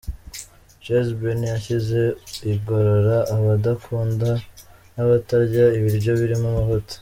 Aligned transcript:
Chez 0.83 1.07
Benny 1.19 1.47
yashyize 1.53 2.01
igorora 2.53 3.17
abadakunda 3.35 4.29
n’abatarya 4.93 5.65
ibiryo 5.77 6.11
birimo 6.19 6.45
amavuta. 6.51 6.93